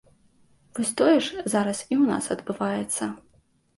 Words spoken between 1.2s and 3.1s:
ж зараз і ў нас адбываецца.